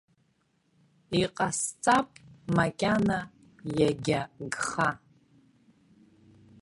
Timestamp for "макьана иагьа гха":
2.55-4.89